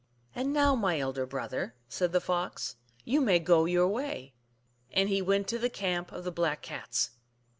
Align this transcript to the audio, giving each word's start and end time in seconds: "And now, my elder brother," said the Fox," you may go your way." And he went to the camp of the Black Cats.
"And 0.35 0.51
now, 0.51 0.73
my 0.73 0.99
elder 0.99 1.27
brother," 1.27 1.75
said 1.87 2.11
the 2.11 2.19
Fox," 2.19 2.75
you 3.05 3.21
may 3.21 3.37
go 3.37 3.65
your 3.65 3.87
way." 3.87 4.33
And 4.91 5.09
he 5.09 5.21
went 5.21 5.47
to 5.49 5.59
the 5.59 5.69
camp 5.69 6.11
of 6.11 6.23
the 6.23 6.31
Black 6.31 6.63
Cats. 6.63 7.11